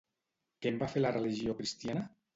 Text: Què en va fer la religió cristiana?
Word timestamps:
Què 0.63 0.71
en 0.71 0.81
va 0.85 0.89
fer 0.95 1.03
la 1.05 1.11
religió 1.19 1.55
cristiana? 1.61 2.09